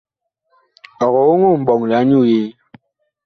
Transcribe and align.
Ɔg 1.05 1.13
oŋoo 1.31 1.57
mɓɔŋle 1.61 1.93
anyuu 1.99 2.25
yee? 2.31 2.47